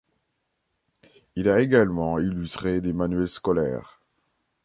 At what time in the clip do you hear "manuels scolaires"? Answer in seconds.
2.91-4.01